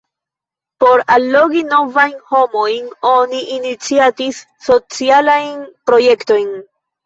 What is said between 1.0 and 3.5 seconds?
allogi novajn homojn oni